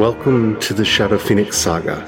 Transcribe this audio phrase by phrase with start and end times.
[0.00, 2.00] Welcome to the Shadow Phoenix Saga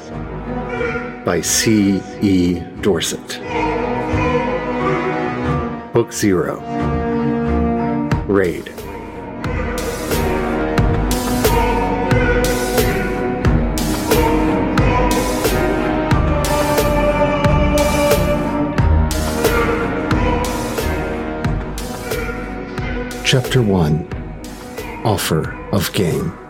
[1.26, 2.00] by C.
[2.22, 2.60] E.
[2.80, 3.38] Dorset.
[5.92, 6.62] Book Zero
[8.26, 8.72] Raid.
[23.26, 26.41] Chapter 1 Offer of Gain.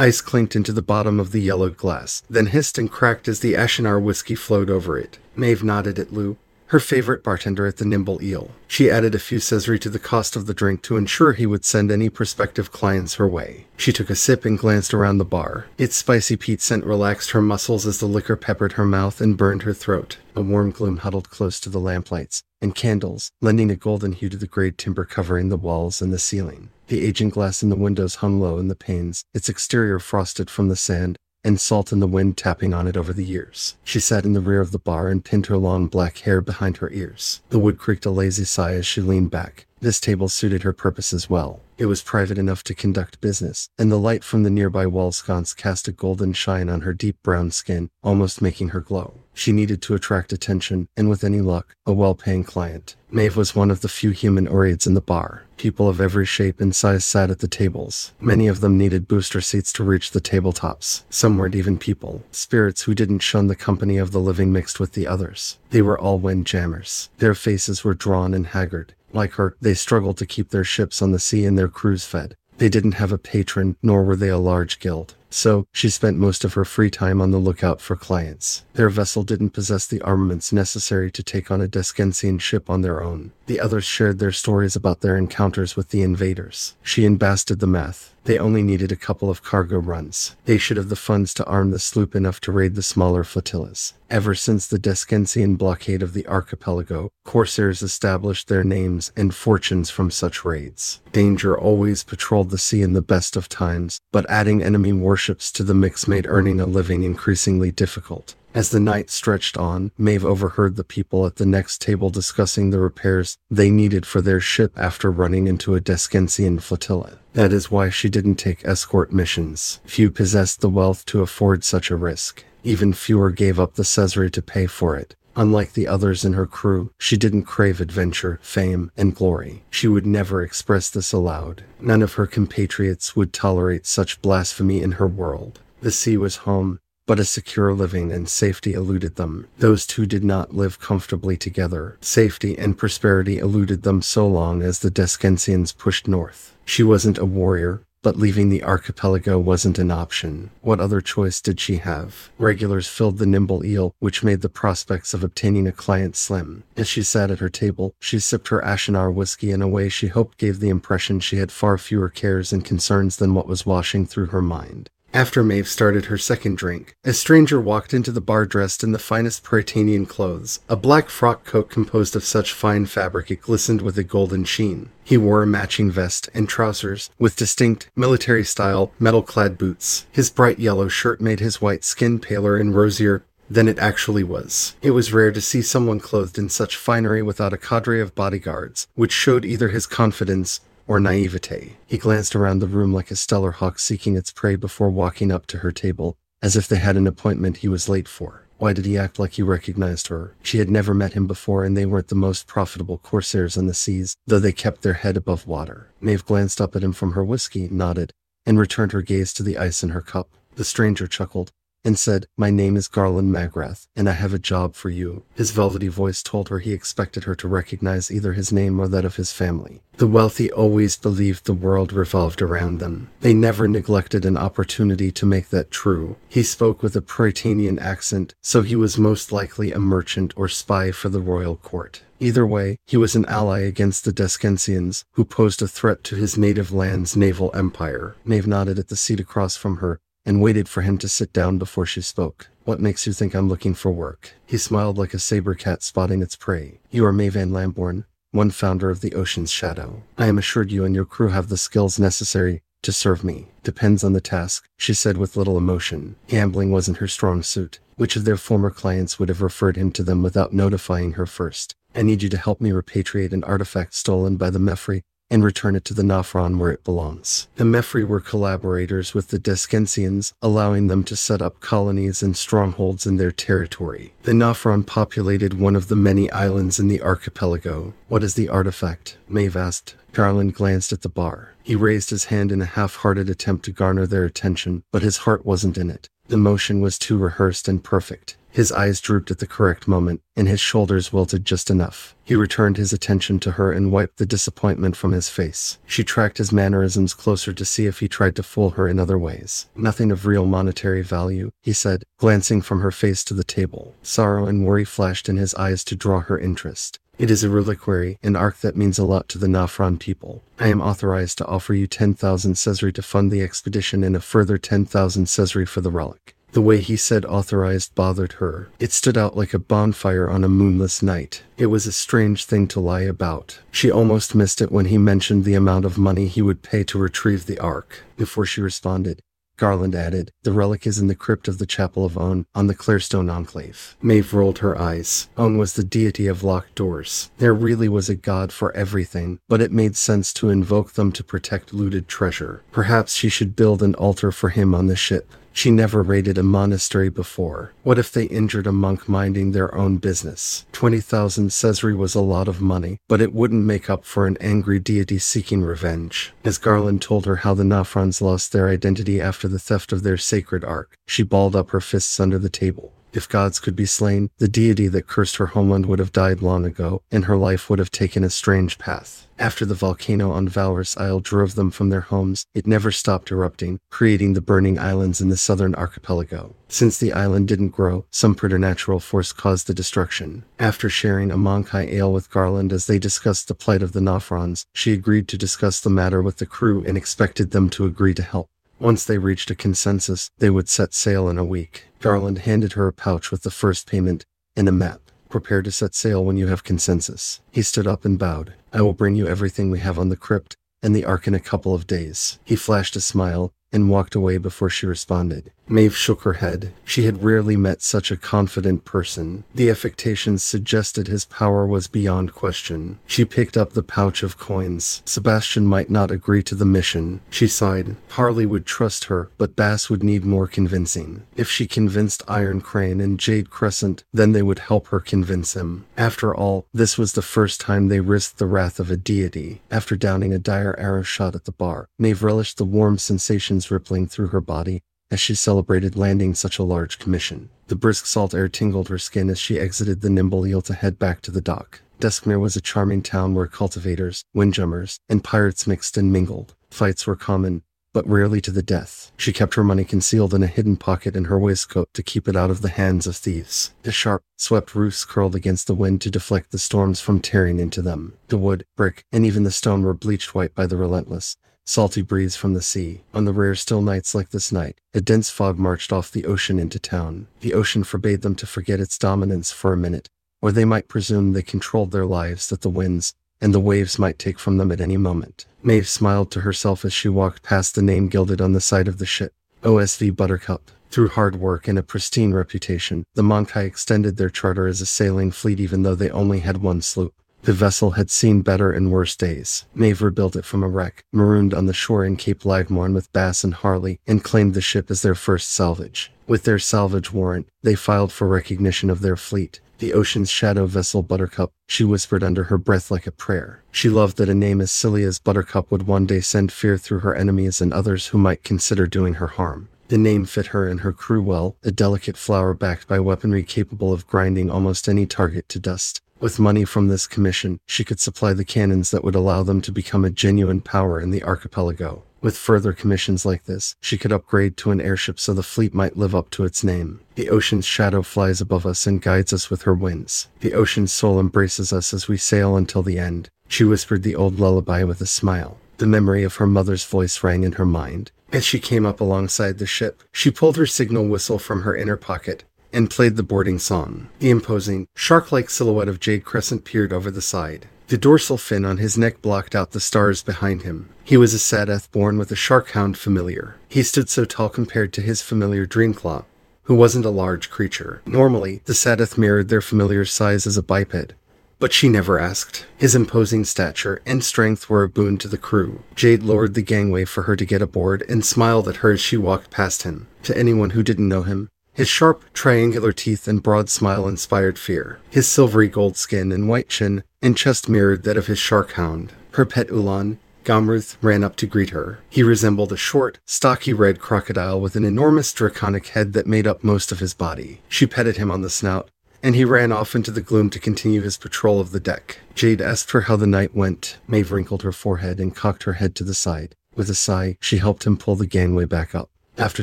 [0.00, 3.52] Ice clinked into the bottom of the yellowed glass, then hissed and cracked as the
[3.52, 5.18] Ashanaer whiskey flowed over it.
[5.36, 6.38] Maeve nodded at Lou,
[6.70, 8.48] her favorite bartender at the Nimble Eel.
[8.68, 11.64] She added a few sesri to the cost of the drink to ensure he would
[11.64, 13.66] send any prospective clients her way.
[13.76, 15.66] She took a sip and glanced around the bar.
[15.78, 19.64] Its spicy peat scent relaxed her muscles as the liquor peppered her mouth and burned
[19.64, 20.18] her throat.
[20.36, 24.36] A warm gloom huddled close to the lamplights and candles, lending a golden hue to
[24.36, 26.70] the grayed timber covering the walls and the ceiling.
[26.86, 30.68] The aging glass in the windows hung low in the panes, its exterior frosted from
[30.68, 33.76] the sand and salt in the wind tapping on it over the years.
[33.84, 36.78] She sat in the rear of the bar and pinned her long black hair behind
[36.78, 37.40] her ears.
[37.48, 39.66] The wood creaked a lazy sigh as she leaned back.
[39.82, 41.60] This table suited her purposes well.
[41.78, 45.54] It was private enough to conduct business, and the light from the nearby wall sconce
[45.54, 49.14] cast a golden shine on her deep brown skin, almost making her glow.
[49.32, 52.96] She needed to attract attention, and with any luck, a well paying client.
[53.10, 55.44] Maeve was one of the few human Oreids in the bar.
[55.56, 58.12] People of every shape and size sat at the tables.
[58.20, 61.04] Many of them needed booster seats to reach the tabletops.
[61.08, 64.92] Some weren't even people, spirits who didn't shun the company of the living mixed with
[64.92, 65.58] the others.
[65.70, 67.08] They were all windjammers.
[67.16, 71.12] Their faces were drawn and haggard, like her, they struggled to keep their ships on
[71.12, 72.36] the sea and their crews fed.
[72.58, 75.14] They didn't have a patron, nor were they a large guild.
[75.30, 78.64] So, she spent most of her free time on the lookout for clients.
[78.74, 83.02] Their vessel didn't possess the armaments necessary to take on a Daskensian ship on their
[83.02, 83.32] own.
[83.50, 86.76] The others shared their stories about their encounters with the invaders.
[86.84, 88.14] She and Bass did the math.
[88.22, 90.36] They only needed a couple of cargo runs.
[90.44, 93.94] They should have the funds to arm the sloop enough to raid the smaller flotillas.
[94.08, 100.12] Ever since the Daskensian blockade of the archipelago, corsairs established their names and fortunes from
[100.12, 101.00] such raids.
[101.10, 105.64] Danger always patrolled the sea in the best of times, but adding enemy warships to
[105.64, 108.36] the mix made earning a living increasingly difficult.
[108.52, 112.80] As the night stretched on, Maeve overheard the people at the next table discussing the
[112.80, 117.18] repairs they needed for their ship after running into a Daskensian flotilla.
[117.34, 119.80] That is why she didn't take escort missions.
[119.84, 122.44] Few possessed the wealth to afford such a risk.
[122.64, 125.14] Even fewer gave up the sesri to pay for it.
[125.36, 129.62] Unlike the others in her crew, she didn't crave adventure, fame, and glory.
[129.70, 131.62] She would never express this aloud.
[131.80, 135.60] None of her compatriots would tolerate such blasphemy in her world.
[135.82, 136.80] The sea was home,
[137.10, 139.48] but a secure living and safety eluded them.
[139.58, 141.98] Those two did not live comfortably together.
[142.00, 146.54] Safety and prosperity eluded them so long as the Daskensians pushed north.
[146.64, 150.50] She wasn't a warrior, but leaving the archipelago wasn't an option.
[150.60, 152.30] What other choice did she have?
[152.38, 156.62] Regulars filled the nimble eel, which made the prospects of obtaining a client slim.
[156.76, 160.06] As she sat at her table, she sipped her Ashanaer whiskey in a way she
[160.06, 164.06] hoped gave the impression she had far fewer cares and concerns than what was washing
[164.06, 164.90] through her mind.
[165.12, 168.98] After Maeve started her second drink, a stranger walked into the bar dressed in the
[168.98, 173.98] finest Prytanean clothes, a black frock coat composed of such fine fabric it glistened with
[173.98, 174.88] a golden sheen.
[175.02, 180.06] He wore a matching vest and trousers with distinct, military style, metal clad boots.
[180.12, 184.76] His bright yellow shirt made his white skin paler and rosier than it actually was.
[184.80, 188.86] It was rare to see someone clothed in such finery without a cadre of bodyguards,
[188.94, 191.76] which showed either his confidence or naivete.
[191.86, 195.46] He glanced around the room like a stellar hawk seeking its prey before walking up
[195.46, 198.48] to her table, as if they had an appointment he was late for.
[198.58, 200.34] Why did he act like he recognized her?
[200.42, 203.72] She had never met him before, and they weren't the most profitable corsairs on the
[203.72, 205.92] seas, though they kept their head above water.
[206.00, 208.10] Maeve glanced up at him from her whiskey, nodded,
[208.44, 210.28] and returned her gaze to the ice in her cup.
[210.56, 211.52] The stranger chuckled
[211.84, 215.24] and said, My name is Garland Magrath, and I have a job for you.
[215.34, 219.04] His velvety voice told her he expected her to recognize either his name or that
[219.04, 219.82] of his family.
[219.96, 223.10] The wealthy always believed the world revolved around them.
[223.20, 226.16] They never neglected an opportunity to make that true.
[226.28, 230.90] He spoke with a Prytanean accent, so he was most likely a merchant or spy
[230.90, 232.02] for the royal court.
[232.18, 236.36] Either way, he was an ally against the Daskensians, who posed a threat to his
[236.36, 238.14] native land's naval empire.
[238.24, 241.58] Maeve nodded at the seat across from her, and waited for him to sit down
[241.58, 242.48] before she spoke.
[242.64, 244.34] What makes you think I'm looking for work?
[244.46, 246.80] He smiled like a saber cat spotting its prey.
[246.90, 250.02] You are Mayvan Lamborn, one founder of the Ocean's Shadow.
[250.16, 253.48] I am assured you and your crew have the skills necessary to serve me.
[253.62, 256.16] Depends on the task, she said with little emotion.
[256.28, 257.78] Gambling wasn't her strong suit.
[257.96, 261.74] Which of their former clients would have referred him to them without notifying her first?
[261.94, 265.76] I need you to help me repatriate an artifact stolen by the Mephrei and return
[265.76, 267.48] it to the Nafron where it belongs.
[267.56, 273.06] The Mephrei were collaborators with the Daskensians, allowing them to set up colonies and strongholds
[273.06, 274.12] in their territory.
[274.24, 277.94] The Nafron populated one of the many islands in the archipelago.
[278.08, 279.18] What is the artifact?
[279.28, 279.94] Maeve asked.
[280.12, 281.54] Garland glanced at the bar.
[281.62, 285.46] He raised his hand in a half-hearted attempt to garner their attention, but his heart
[285.46, 286.08] wasn't in it.
[286.26, 288.36] The motion was too rehearsed and perfect.
[288.52, 292.16] His eyes drooped at the correct moment, and his shoulders wilted just enough.
[292.24, 295.78] He returned his attention to her and wiped the disappointment from his face.
[295.86, 299.18] She tracked his mannerisms closer to see if he tried to fool her in other
[299.18, 299.68] ways.
[299.76, 303.94] Nothing of real monetary value, he said, glancing from her face to the table.
[304.02, 306.98] Sorrow and worry flashed in his eyes to draw her interest.
[307.18, 310.42] It is a reliquary, an ark that means a lot to the Nafron people.
[310.58, 314.56] I am authorized to offer you 10,000 sezzri to fund the expedition and a further
[314.56, 316.34] 10,000 sezzri for the relic.
[316.52, 318.68] The way he said authorized bothered her.
[318.80, 321.42] It stood out like a bonfire on a moonless night.
[321.56, 323.60] It was a strange thing to lie about.
[323.70, 326.98] She almost missed it when he mentioned the amount of money he would pay to
[326.98, 328.02] retrieve the ark.
[328.16, 329.22] Before she responded,
[329.60, 332.74] Garland added, The relic is in the crypt of the Chapel of On, on the
[332.74, 333.94] Clarestone Enclave.
[334.00, 335.28] Maeve rolled her eyes.
[335.36, 337.30] On was the deity of locked doors.
[337.36, 341.22] There really was a god for everything, but it made sense to invoke them to
[341.22, 342.62] protect looted treasure.
[342.72, 345.30] Perhaps she should build an altar for him on the ship.
[345.52, 347.72] She never raided a monastery before.
[347.82, 350.64] What if they injured a monk minding their own business?
[350.72, 354.78] 20,000 sezzri was a lot of money, but it wouldn't make up for an angry
[354.78, 356.32] deity seeking revenge.
[356.44, 360.16] As Garland told her how the Nafrons lost their identity after the theft of their
[360.16, 362.92] sacred ark, she balled up her fists under the table.
[363.12, 366.64] If gods could be slain, the deity that cursed her homeland would have died long
[366.64, 369.26] ago, and her life would have taken a strange path.
[369.36, 373.80] After the volcano on Valorous Isle drove them from their homes, it never stopped erupting,
[373.90, 376.54] creating the burning islands in the southern archipelago.
[376.68, 380.44] Since the island didn't grow, some preternatural force caused the destruction.
[380.58, 384.66] After sharing a Monkai ale with Garland as they discussed the plight of the Nafrons,
[384.74, 388.22] she agreed to discuss the matter with the crew and expected them to agree to
[388.22, 388.50] help.
[388.80, 391.84] Once they reached a consensus, they would set sail in a week.
[392.00, 394.24] Garland handed her a pouch with the first payment
[394.56, 395.02] and a map.
[395.28, 397.40] Prepare to set sail when you have consensus.
[397.50, 398.54] He stood up and bowed.
[398.72, 401.40] I will bring you everything we have on the crypt and the ark in a
[401.40, 402.38] couple of days.
[402.42, 405.52] He flashed a smile and walked away before she responded.
[405.70, 406.72] Maeve shook her head.
[406.84, 409.44] She had rarely met such a confident person.
[409.54, 412.98] The affectations suggested his power was beyond question.
[413.06, 415.00] She picked up the pouch of coins.
[415.04, 417.20] Sebastian might not agree to the mission.
[417.30, 417.94] She sighed.
[418.08, 421.22] Harley would trust her, but Bass would need more convincing.
[421.36, 425.86] If she convinced Iron Crane and Jade Crescent, then they would help her convince him.
[425.96, 429.62] After all, this was the first time they risked the wrath of a deity.
[429.70, 434.08] After downing a dire arrow shot at the bar, Maeve relished the warm sensations rippling
[434.08, 437.50] through her body as she celebrated landing such a large commission.
[437.68, 440.98] The brisk salt air tingled her skin as she exited the nimble eel to head
[440.98, 441.82] back to the dock.
[442.00, 446.54] Duskmere was a charming town where cultivators, windjammers, and pirates mixed and mingled.
[446.70, 447.62] Fights were common,
[447.92, 449.12] but rarely to the death.
[449.16, 452.36] She kept her money concealed in a hidden pocket in her waistcoat to keep it
[452.36, 453.72] out of the hands of thieves.
[453.82, 457.82] The sharp, swept roofs curled against the wind to deflect the storms from tearing into
[457.82, 458.14] them.
[458.28, 461.36] The wood, brick, and even the stone were bleached white by the relentless,
[461.70, 463.00] salty breeze from the sea.
[463.14, 466.58] On the rare still nights like this night, a dense fog marched off the ocean
[466.58, 467.28] into town.
[467.42, 470.08] The ocean forbade them to forget its dominance for a minute,
[470.42, 474.18] or they might presume they controlled their lives that the winds and the waves might
[474.18, 475.46] take from them at any moment.
[475.62, 478.98] Maeve smiled to herself as she walked past the name gilded on the side of
[478.98, 480.72] the ship, OSV Buttercup.
[480.90, 485.30] Through hard work and a pristine reputation, the Monkai extended their charter as a sailing
[485.30, 487.14] fleet even though they only had one sloop.
[487.42, 489.64] The vessel had seen better and worse days.
[489.74, 493.44] Maeve rebuilt it from a wreck, marooned on the shore in Cape Livemorn with Bass
[493.44, 496.12] and Harley, and claimed the ship as their first salvage.
[496.26, 499.60] With their salvage warrant, they filed for recognition of their fleet.
[499.78, 503.62] The ocean's shadow vessel Buttercup, she whispered under her breath like a prayer.
[503.72, 506.98] She loved that a name as silly as Buttercup would one day send fear through
[506.98, 509.70] her enemies and others who might consider doing her harm.
[509.88, 513.92] The name fit her and her crew well, a delicate flower backed by weaponry capable
[513.92, 516.02] of grinding almost any target to dust.
[516.20, 519.72] With money from this commission, she could supply the cannons that would allow them to
[519.72, 522.02] become a genuine power in the archipelago.
[522.20, 525.96] With further commissions like this, she could upgrade to an airship so the fleet might
[525.96, 527.00] live up to its name.
[527.14, 530.28] The ocean's shadow flies above us and guides us with her winds.
[530.40, 533.30] The ocean's soul embraces us as we sail until the end.
[533.48, 535.56] She whispered the old lullaby with a smile.
[535.78, 538.10] The memory of her mother's voice rang in her mind.
[538.30, 541.96] As she came up alongside the ship, she pulled her signal whistle from her inner
[541.96, 544.08] pocket and played the boarding song.
[544.18, 547.66] The imposing, shark like silhouette of Jade Crescent peered over the side.
[547.88, 550.90] The dorsal fin on his neck blocked out the stars behind him.
[551.02, 553.56] He was a Sadeth born with a sharkhound familiar.
[553.68, 556.24] He stood so tall compared to his familiar Dreamclaw,
[556.64, 558.00] who wasn't a large creature.
[558.06, 561.14] Normally, the Sadeth mirrored their familiar's size as a biped,
[561.58, 562.64] but she never asked.
[562.78, 565.82] His imposing stature and strength were a boon to the crew.
[565.96, 569.16] Jade lowered the gangway for her to get aboard and smiled at her as she
[569.16, 570.06] walked past him.
[570.22, 571.50] To anyone who didn't know him,
[571.80, 574.98] his sharp, triangular teeth and broad smile inspired fear.
[575.08, 579.14] His silvery gold skin and white chin and chest mirrored that of his shark hound.
[579.30, 582.00] Her pet Ulan, Gomruth, ran up to greet her.
[582.10, 586.62] He resembled a short, stocky red crocodile with an enormous draconic head that made up
[586.62, 587.62] most of his body.
[587.66, 588.90] She petted him on the snout,
[589.22, 592.18] and he ran off into the gloom to continue his patrol of the deck.
[592.34, 593.96] Jade asked her how the night went.
[594.06, 596.54] Maeve wrinkled her forehead and cocked her head to the side.
[596.76, 599.08] With a sigh, she helped him pull the gangway back up.
[599.38, 599.62] After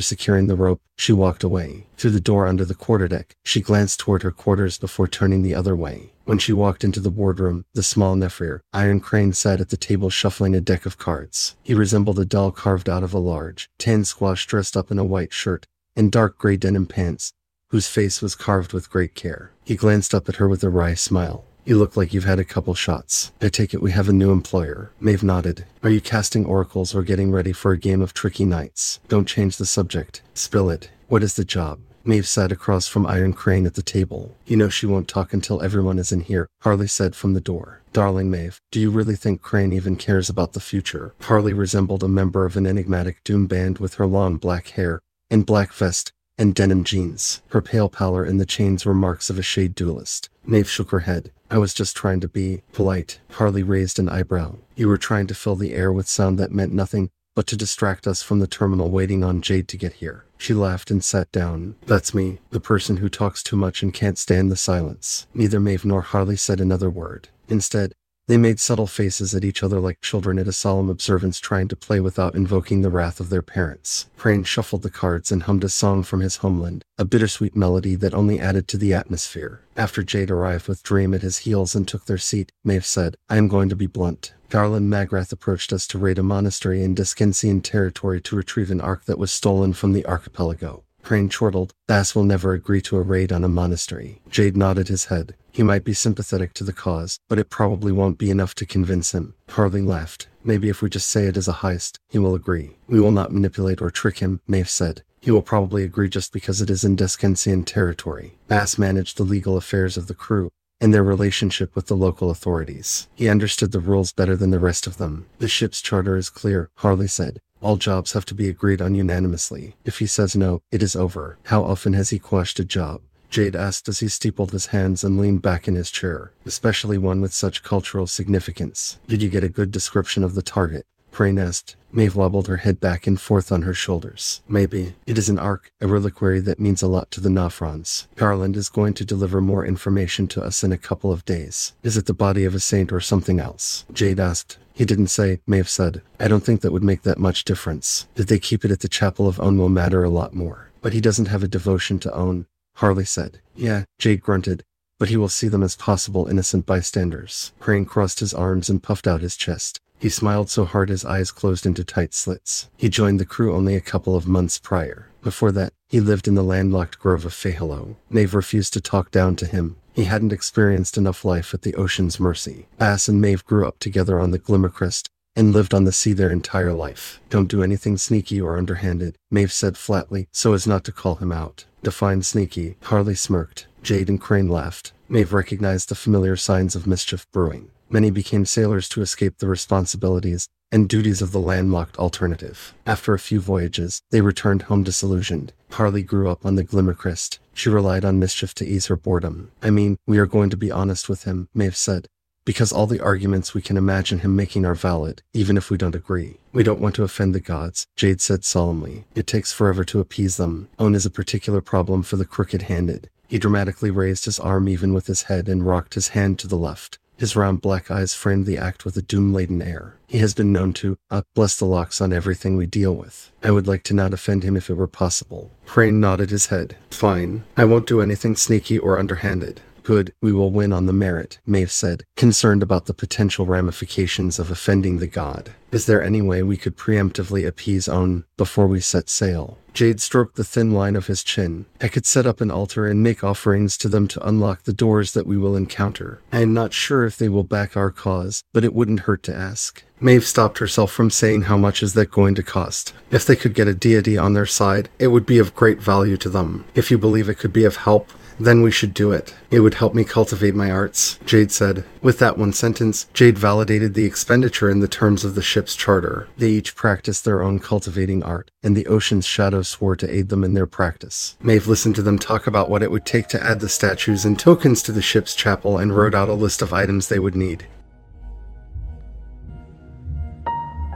[0.00, 1.86] securing the rope, she walked away.
[1.96, 5.76] Through the door under the quarterdeck, she glanced toward her quarters before turning the other
[5.76, 6.12] way.
[6.24, 10.10] When she walked into the boardroom, the small Nephir, Iron Crane sat at the table
[10.10, 11.56] shuffling a deck of cards.
[11.62, 15.04] He resembled a doll carved out of a large, tan squash dressed up in a
[15.04, 17.32] white shirt and dark gray denim pants,
[17.70, 19.50] whose face was carved with great care.
[19.64, 21.44] He glanced up at her with a wry smile.
[21.68, 23.30] You look like you've had a couple shots.
[23.42, 24.90] I take it we have a new employer.
[25.00, 25.66] Maeve nodded.
[25.82, 29.00] Are you casting oracles or getting ready for a game of tricky nights?
[29.08, 30.22] Don't change the subject.
[30.32, 30.90] Spill it.
[31.08, 31.80] What is the job?
[32.06, 34.34] Maeve sat across from Iron Crane at the table.
[34.46, 37.82] You know she won't talk until everyone is in here, Harley said from the door.
[37.92, 41.14] Darling Maeve, do you really think Crane even cares about the future?
[41.20, 45.44] Harley resembled a member of an enigmatic doom band with her long black hair and
[45.44, 47.42] black vest and denim jeans.
[47.48, 50.30] Her pale pallor and the chains were marks of a shade duelist.
[50.48, 51.30] Maeve shook her head.
[51.50, 53.20] I was just trying to be polite.
[53.32, 54.56] Harley raised an eyebrow.
[54.76, 58.06] You were trying to fill the air with sound that meant nothing but to distract
[58.06, 60.24] us from the terminal waiting on Jade to get here.
[60.38, 61.76] She laughed and sat down.
[61.86, 65.26] That's me, the person who talks too much and can't stand the silence.
[65.34, 67.28] Neither Maeve nor Harley said another word.
[67.48, 67.92] Instead,
[68.28, 71.74] they made subtle faces at each other like children at a solemn observance trying to
[71.74, 74.06] play without invoking the wrath of their parents.
[74.18, 78.14] Crane shuffled the cards and hummed a song from his homeland, a bittersweet melody that
[78.14, 79.62] only added to the atmosphere.
[79.76, 83.38] After Jade arrived with Dream at his heels and took their seat, Maeve said, I
[83.38, 84.34] am going to be blunt.
[84.50, 89.06] Garland Magrath approached us to raid a monastery in Daskensian territory to retrieve an ark
[89.06, 90.84] that was stolen from the archipelago.
[91.02, 94.20] Crane chortled, Bass will never agree to a raid on a monastery.
[94.28, 95.34] Jade nodded his head.
[95.58, 99.10] He might be sympathetic to the cause, but it probably won't be enough to convince
[99.10, 99.34] him.
[99.48, 100.28] Harley laughed.
[100.44, 102.76] Maybe if we just say it is a heist, he will agree.
[102.86, 105.02] We will not manipulate or trick him, Maeve said.
[105.20, 108.38] He will probably agree just because it is in Daskensian territory.
[108.46, 113.08] Bass managed the legal affairs of the crew and their relationship with the local authorities.
[113.16, 115.26] He understood the rules better than the rest of them.
[115.40, 117.40] The ship's charter is clear, Harley said.
[117.60, 119.74] All jobs have to be agreed on unanimously.
[119.84, 121.36] If he says no, it is over.
[121.46, 123.00] How often has he quashed a job?
[123.30, 127.20] Jade asked as he steepled his hands and leaned back in his chair, especially one
[127.20, 128.98] with such cultural significance.
[129.06, 130.86] Did you get a good description of the target?
[131.12, 131.74] Crane asked.
[131.90, 134.42] Maeve wobbled her head back and forth on her shoulders.
[134.46, 134.94] Maybe.
[135.06, 138.06] It is an ark, a reliquary that means a lot to the Nafrons.
[138.14, 141.72] Garland is going to deliver more information to us in a couple of days.
[141.82, 143.84] Is it the body of a saint or something else?
[143.92, 144.58] Jade asked.
[144.74, 146.02] He didn't say, Maeve said.
[146.20, 148.06] I don't think that would make that much difference.
[148.14, 150.70] Did they keep it at the chapel of Own will matter a lot more.
[150.82, 152.46] But he doesn't have a devotion to Own,
[152.78, 153.40] Harley said.
[153.56, 154.62] Yeah, Jade grunted.
[155.00, 157.52] But he will see them as possible innocent bystanders.
[157.58, 159.80] Crane crossed his arms and puffed out his chest.
[159.98, 162.70] He smiled so hard his eyes closed into tight slits.
[162.76, 165.08] He joined the crew only a couple of months prior.
[165.22, 167.96] Before that, he lived in the landlocked grove of Fehelo.
[168.10, 169.74] Maeve refused to talk down to him.
[169.92, 172.68] He hadn't experienced enough life at the ocean's mercy.
[172.78, 175.08] Bass and Maeve grew up together on the Glimmercrest
[175.38, 177.20] and lived on the sea their entire life.
[177.30, 181.30] Don't do anything sneaky or underhanded, Maeve said flatly, so as not to call him
[181.30, 181.64] out.
[181.84, 182.76] Define sneaky.
[182.82, 183.68] Harley smirked.
[183.84, 184.92] Jade and Crane laughed.
[185.08, 187.70] Maeve recognized the familiar signs of mischief brewing.
[187.88, 192.74] Many became sailors to escape the responsibilities and duties of the landlocked alternative.
[192.84, 195.52] After a few voyages, they returned home disillusioned.
[195.70, 197.38] Harley grew up on the Glimmercrest.
[197.54, 199.52] She relied on mischief to ease her boredom.
[199.62, 202.08] I mean, we are going to be honest with him, Maeve said,
[202.48, 205.94] because all the arguments we can imagine him making are valid, even if we don't
[205.94, 206.38] agree.
[206.50, 209.04] We don't want to offend the gods, Jade said solemnly.
[209.14, 210.70] It takes forever to appease them.
[210.78, 213.10] Own is a particular problem for the crooked-handed.
[213.26, 216.56] He dramatically raised his arm even with his head and rocked his hand to the
[216.56, 216.98] left.
[217.18, 219.96] His round black eyes framed the act with a doom-laden air.
[220.06, 223.30] He has been known to, uh, bless the locks on everything we deal with.
[223.42, 225.50] I would like to not offend him if it were possible.
[225.66, 226.76] Crane nodded his head.
[226.90, 227.44] Fine.
[227.58, 229.60] I won't do anything sneaky or underhanded.
[229.88, 234.50] Good, we will win on the merit, Maeve said, concerned about the potential ramifications of
[234.50, 235.54] offending the god.
[235.72, 239.56] Is there any way we could preemptively appease Own before we set sail?
[239.72, 241.64] Jade stroked the thin line of his chin.
[241.80, 245.12] I could set up an altar and make offerings to them to unlock the doors
[245.12, 246.20] that we will encounter.
[246.32, 249.34] I am not sure if they will back our cause, but it wouldn't hurt to
[249.34, 249.84] ask.
[250.00, 252.92] Maeve stopped herself from saying how much is that going to cost.
[253.10, 256.16] If they could get a deity on their side, it would be of great value
[256.18, 256.64] to them.
[256.74, 259.34] If you believe it could be of help, Then we should do it.
[259.50, 261.84] It would help me cultivate my arts, Jade said.
[262.02, 266.28] With that one sentence, Jade validated the expenditure in the terms of the ship's charter.
[266.36, 270.44] They each practiced their own cultivating art, and the ocean's shadow swore to aid them
[270.44, 271.36] in their practice.
[271.42, 274.38] Maeve listened to them talk about what it would take to add the statues and
[274.38, 277.66] tokens to the ship's chapel and wrote out a list of items they would need.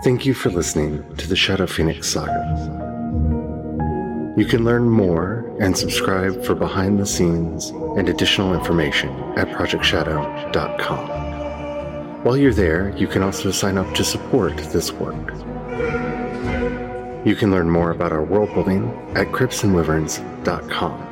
[0.04, 3.01] Thank you for listening to the Shadow Phoenix Saga.
[4.34, 12.24] You can learn more and subscribe for behind the scenes and additional information at projectshadow.com.
[12.24, 15.34] While you're there, you can also sign up to support this work.
[17.26, 21.11] You can learn more about our world building at cryptsandwyverns.com.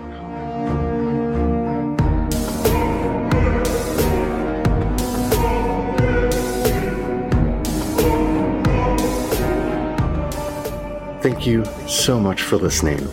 [11.22, 13.06] Thank you so much for listening.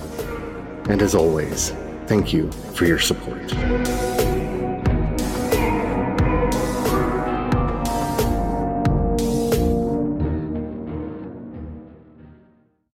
[0.88, 1.72] And as always,
[2.06, 3.52] thank you for your support.